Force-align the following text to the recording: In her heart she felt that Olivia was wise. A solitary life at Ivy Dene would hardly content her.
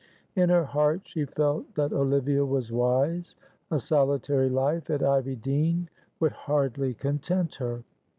In 0.35 0.49
her 0.49 0.63
heart 0.63 1.01
she 1.03 1.25
felt 1.25 1.75
that 1.75 1.93
Olivia 1.93 2.43
was 2.43 2.71
wise. 2.71 3.35
A 3.69 3.77
solitary 3.77 4.49
life 4.49 4.89
at 4.89 5.03
Ivy 5.03 5.35
Dene 5.35 5.91
would 6.19 6.31
hardly 6.31 6.95
content 6.95 7.53
her. 7.53 7.83